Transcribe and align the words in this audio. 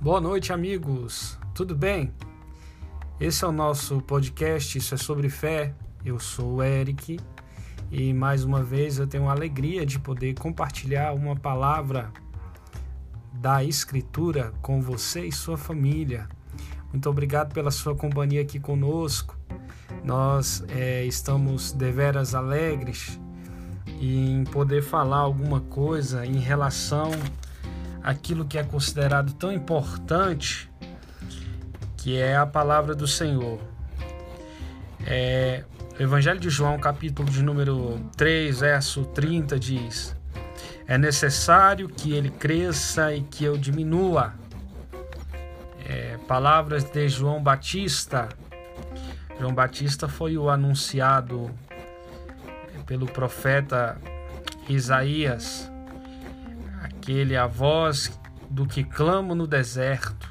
Boa 0.00 0.20
noite, 0.20 0.52
amigos. 0.52 1.36
Tudo 1.52 1.74
bem? 1.74 2.14
Esse 3.18 3.44
é 3.44 3.48
o 3.48 3.52
nosso 3.52 4.00
podcast, 4.00 4.78
isso 4.78 4.94
é 4.94 4.96
sobre 4.96 5.28
fé. 5.28 5.74
Eu 6.04 6.20
sou 6.20 6.54
o 6.54 6.62
Eric 6.62 7.18
e 7.90 8.14
mais 8.14 8.44
uma 8.44 8.62
vez 8.62 9.00
eu 9.00 9.08
tenho 9.08 9.28
a 9.28 9.32
alegria 9.32 9.84
de 9.84 9.98
poder 9.98 10.34
compartilhar 10.38 11.12
uma 11.14 11.34
palavra 11.34 12.12
da 13.32 13.64
Escritura 13.64 14.52
com 14.62 14.80
você 14.80 15.26
e 15.26 15.32
sua 15.32 15.56
família. 15.56 16.28
Muito 16.92 17.10
obrigado 17.10 17.52
pela 17.52 17.72
sua 17.72 17.96
companhia 17.96 18.42
aqui 18.42 18.60
conosco. 18.60 19.36
Nós 20.04 20.62
é, 20.68 21.04
estamos 21.06 21.72
deveras 21.72 22.36
alegres 22.36 23.18
em 24.00 24.44
poder 24.44 24.80
falar 24.80 25.18
alguma 25.18 25.60
coisa 25.60 26.24
em 26.24 26.38
relação 26.38 27.10
àquilo 28.02 28.44
que 28.44 28.58
é 28.58 28.62
considerado 28.62 29.32
tão 29.34 29.52
importante, 29.52 30.70
que 31.96 32.16
é 32.16 32.36
a 32.36 32.46
palavra 32.46 32.94
do 32.94 33.06
Senhor. 33.06 33.60
É, 35.06 35.64
o 35.98 36.02
Evangelho 36.02 36.38
de 36.38 36.50
João, 36.50 36.78
capítulo 36.78 37.28
de 37.30 37.42
número 37.42 37.98
3, 38.16 38.60
verso 38.60 39.04
30, 39.06 39.58
diz: 39.58 40.16
É 40.86 40.96
necessário 40.96 41.88
que 41.88 42.12
ele 42.12 42.30
cresça 42.30 43.14
e 43.14 43.22
que 43.22 43.44
eu 43.44 43.56
diminua. 43.56 44.34
É, 45.84 46.18
palavras 46.28 46.84
de 46.84 47.08
João 47.08 47.42
Batista. 47.42 48.28
João 49.40 49.54
Batista 49.54 50.08
foi 50.08 50.36
o 50.36 50.50
anunciado 50.50 51.50
pelo 52.86 53.06
profeta 53.06 53.96
Isaías, 54.68 55.70
aquele 57.08 57.38
a 57.38 57.46
voz 57.46 58.20
do 58.50 58.66
que 58.66 58.84
clamo 58.84 59.34
no 59.34 59.46
deserto, 59.46 60.30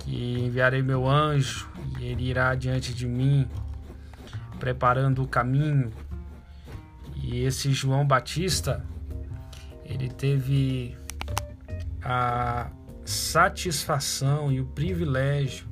que 0.00 0.40
enviarei 0.40 0.82
meu 0.82 1.08
anjo 1.08 1.70
e 2.00 2.04
ele 2.04 2.24
irá 2.24 2.52
diante 2.56 2.92
de 2.92 3.06
mim, 3.06 3.48
preparando 4.58 5.22
o 5.22 5.28
caminho. 5.28 5.92
E 7.14 7.44
esse 7.44 7.72
João 7.72 8.04
Batista, 8.04 8.84
ele 9.84 10.08
teve 10.08 10.96
a 12.02 12.68
satisfação 13.04 14.50
e 14.50 14.60
o 14.60 14.66
privilégio 14.66 15.68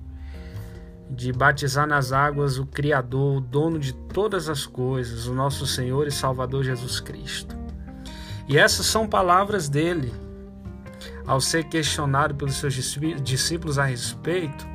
de 1.10 1.32
batizar 1.32 1.88
nas 1.88 2.12
águas 2.12 2.58
o 2.58 2.64
Criador, 2.64 3.38
o 3.38 3.40
dono 3.40 3.76
de 3.76 3.92
todas 3.92 4.48
as 4.48 4.64
coisas, 4.64 5.26
o 5.26 5.34
nosso 5.34 5.66
Senhor 5.66 6.06
e 6.06 6.12
Salvador 6.12 6.62
Jesus 6.62 7.00
Cristo. 7.00 7.59
E 8.50 8.58
essas 8.58 8.86
são 8.86 9.06
palavras 9.06 9.68
dele. 9.68 10.12
Ao 11.24 11.40
ser 11.40 11.68
questionado 11.68 12.34
pelos 12.34 12.56
seus 12.56 12.74
discípulos 13.22 13.78
a 13.78 13.84
respeito 13.84 14.68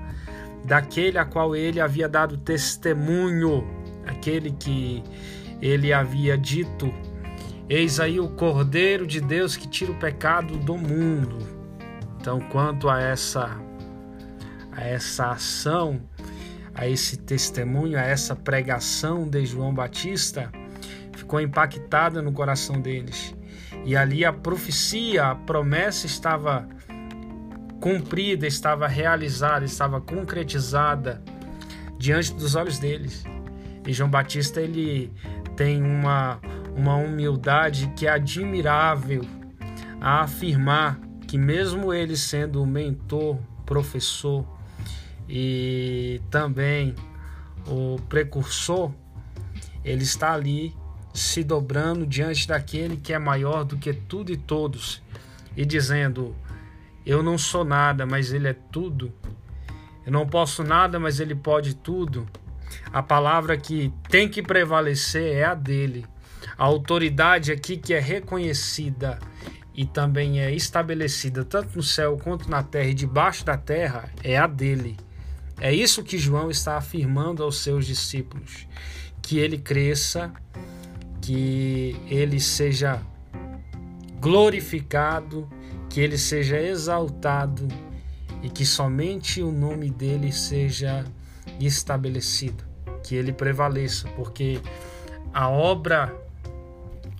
daquele 0.63 1.17
a 1.17 1.25
qual 1.25 1.53
ele 1.53 1.81
havia 1.81 2.07
dado 2.07 2.37
testemunho, 2.37 3.67
aquele 4.07 4.51
que 4.51 5.03
ele 5.61 5.91
havia 5.91 6.37
dito: 6.37 6.89
Eis 7.67 7.99
aí 7.99 8.17
o 8.17 8.29
Cordeiro 8.29 9.05
de 9.05 9.19
Deus 9.19 9.57
que 9.57 9.67
tira 9.67 9.91
o 9.91 9.99
pecado 9.99 10.57
do 10.57 10.77
mundo. 10.77 11.37
Então, 12.17 12.39
quanto 12.39 12.87
a 12.87 13.01
essa 13.01 13.59
a 14.71 14.85
essa 14.85 15.31
ação 15.31 16.01
a 16.73 16.87
esse 16.87 17.17
testemunho, 17.17 17.97
a 17.97 18.03
essa 18.03 18.35
pregação 18.35 19.27
de 19.27 19.45
João 19.45 19.73
Batista, 19.73 20.49
ficou 21.13 21.41
impactada 21.41 22.21
no 22.21 22.31
coração 22.31 22.79
deles. 22.79 23.34
E 23.85 23.95
ali 23.95 24.25
a 24.25 24.33
profecia, 24.33 25.27
a 25.27 25.35
promessa 25.35 26.07
estava 26.07 26.67
cumprida, 27.79 28.47
estava 28.47 28.87
realizada, 28.87 29.63
estava 29.63 30.01
concretizada 30.01 31.23
diante 31.99 32.33
dos 32.33 32.55
olhos 32.55 32.79
deles. 32.79 33.23
E 33.85 33.93
João 33.93 34.09
Batista 34.09 34.59
ele 34.59 35.13
tem 35.55 35.83
uma, 35.83 36.39
uma 36.75 36.95
humildade 36.95 37.93
que 37.95 38.07
é 38.07 38.09
admirável 38.09 39.23
a 40.01 40.21
afirmar 40.21 40.99
que 41.27 41.37
mesmo 41.37 41.93
ele 41.93 42.17
sendo 42.17 42.63
o 42.63 42.65
mentor, 42.65 43.37
professor, 43.67 44.43
e 45.29 46.21
também 46.31 46.95
o 47.67 47.97
precursor, 48.09 48.91
ele 49.83 50.03
está 50.03 50.33
ali 50.33 50.75
se 51.15 51.43
dobrando 51.43 52.05
diante 52.05 52.47
daquele 52.47 52.97
que 52.97 53.13
é 53.13 53.19
maior 53.19 53.63
do 53.63 53.77
que 53.77 53.93
tudo 53.93 54.31
e 54.31 54.37
todos 54.37 55.01
e 55.55 55.65
dizendo: 55.65 56.35
Eu 57.05 57.23
não 57.23 57.37
sou 57.37 57.63
nada, 57.63 58.05
mas 58.05 58.33
Ele 58.33 58.47
é 58.47 58.55
tudo. 58.71 59.11
Eu 60.05 60.11
não 60.11 60.27
posso 60.27 60.63
nada, 60.63 60.99
mas 60.99 61.19
Ele 61.19 61.33
pode 61.33 61.75
tudo. 61.75 62.27
A 62.91 63.01
palavra 63.01 63.57
que 63.57 63.91
tem 64.09 64.27
que 64.27 64.43
prevalecer 64.43 65.35
é 65.35 65.45
a 65.45 65.55
dele. 65.55 66.05
A 66.57 66.65
autoridade 66.65 67.51
aqui 67.51 67.77
que 67.77 67.93
é 67.93 67.99
reconhecida 67.99 69.19
e 69.73 69.85
também 69.85 70.39
é 70.39 70.53
estabelecida 70.53 71.43
tanto 71.43 71.75
no 71.75 71.83
céu 71.83 72.17
quanto 72.21 72.49
na 72.49 72.63
terra 72.63 72.89
e 72.89 72.93
debaixo 72.93 73.43
da 73.45 73.57
terra 73.57 74.09
é 74.23 74.37
a 74.37 74.47
dele. 74.47 74.97
É 75.59 75.73
isso 75.73 76.03
que 76.03 76.17
João 76.17 76.51
está 76.51 76.77
afirmando 76.77 77.43
aos 77.43 77.59
seus 77.59 77.85
discípulos: 77.85 78.67
que 79.21 79.37
ele 79.39 79.57
cresça, 79.57 80.31
que 81.25 81.99
ele 82.07 82.39
seja 82.39 83.01
glorificado, 84.19 85.49
que 85.89 85.99
ele 85.99 86.19
seja 86.19 86.61
exaltado 86.61 87.67
e 88.43 88.49
que 88.49 88.63
somente 88.63 89.41
o 89.41 89.51
nome 89.51 89.89
dele 89.89 90.31
seja 90.31 91.03
estabelecido, 91.59 92.63
que 93.03 93.15
ele 93.15 93.33
prevaleça, 93.33 94.07
porque 94.09 94.61
a 95.33 95.49
obra, 95.49 96.15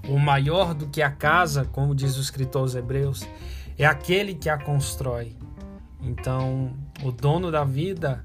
o 0.07 0.19
maior 0.19 0.75
do 0.75 0.85
que 0.85 1.01
a 1.01 1.09
casa, 1.09 1.66
como 1.66 1.95
diz 1.95 2.16
o 2.16 2.22
escritor 2.22 2.61
aos 2.61 2.75
Hebreus, 2.75 3.27
é 3.75 3.87
aquele 3.87 4.35
que 4.35 4.49
a 4.49 4.57
constrói. 4.59 5.35
Então, 5.99 6.77
o 7.03 7.11
dono 7.11 7.49
da 7.49 7.63
vida, 7.63 8.23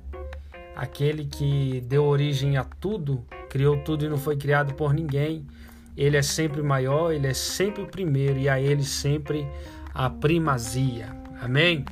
aquele 0.77 1.25
que 1.25 1.83
deu 1.89 2.05
origem 2.05 2.59
a 2.59 2.65
tudo, 2.65 3.25
criou 3.49 3.79
tudo 3.79 4.05
e 4.05 4.11
não 4.11 4.19
foi 4.19 4.37
criado 4.37 4.75
por 4.75 4.93
ninguém, 4.93 5.47
ele 5.97 6.17
é 6.17 6.23
sempre 6.23 6.63
maior, 6.63 7.13
ele 7.13 7.27
é 7.27 7.35
sempre 7.35 7.83
o 7.83 7.87
primeiro 7.87 8.39
e 8.39 8.49
a 8.49 8.61
ele 8.61 8.85
sempre 8.85 9.47
a 9.95 10.09
primazia. 10.09 11.15
Amém? 11.41 11.85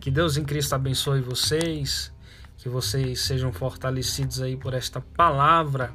Que 0.00 0.10
Deus 0.10 0.36
em 0.36 0.44
Cristo 0.44 0.74
abençoe 0.74 1.20
vocês, 1.20 2.12
que 2.56 2.68
vocês 2.68 3.20
sejam 3.20 3.52
fortalecidos 3.52 4.40
aí 4.40 4.56
por 4.56 4.74
esta 4.74 5.00
palavra 5.00 5.92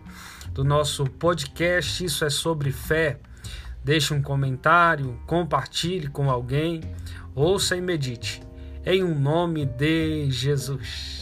do 0.51 0.63
nosso 0.63 1.05
podcast. 1.05 2.03
Isso 2.03 2.25
é 2.25 2.29
sobre 2.29 2.71
fé. 2.71 3.19
Deixe 3.83 4.13
um 4.13 4.21
comentário, 4.21 5.19
compartilhe 5.27 6.07
com 6.07 6.29
alguém, 6.29 6.81
ouça 7.35 7.75
e 7.75 7.81
medite 7.81 8.41
em 8.85 9.03
um 9.03 9.17
nome 9.17 9.65
de 9.65 10.29
Jesus. 10.29 11.14